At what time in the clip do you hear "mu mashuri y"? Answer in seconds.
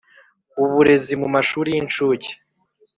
1.21-1.79